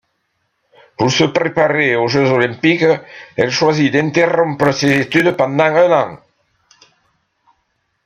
Pour 0.97 1.11
se 1.11 1.25
préparer 1.25 1.95
aux 1.95 2.07
Jeux 2.07 2.27
olympiques, 2.31 2.85
elle 3.35 3.51
choisit 3.51 3.93
d'interrompre 3.93 4.71
ses 4.71 5.01
études 5.01 5.37
pendant 5.37 5.65
un 5.75 5.91
an. 6.15 6.19